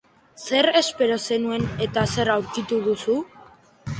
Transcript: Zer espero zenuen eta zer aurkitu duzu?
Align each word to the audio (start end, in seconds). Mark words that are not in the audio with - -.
Zer 0.45 0.67
espero 0.79 1.17
zenuen 1.35 1.67
eta 1.87 2.05
zer 2.15 2.33
aurkitu 2.37 2.83
duzu? 2.89 3.21